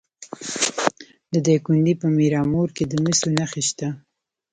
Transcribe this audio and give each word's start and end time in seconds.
د 1.33 1.35
دایکنډي 1.45 1.93
په 2.01 2.07
میرامور 2.17 2.67
کې 2.75 2.83
د 2.87 2.93
مسو 3.03 3.27
نښې 3.37 3.63
شته. 3.69 3.87